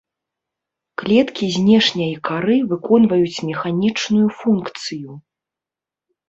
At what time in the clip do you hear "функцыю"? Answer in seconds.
4.41-5.11